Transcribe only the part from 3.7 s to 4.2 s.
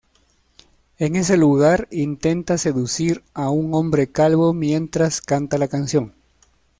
hombre